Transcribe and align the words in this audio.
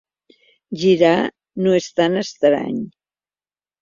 Girar 0.83 1.19
no 1.65 1.75
és 1.81 1.91
tan 2.01 2.17
estrany. 2.23 2.85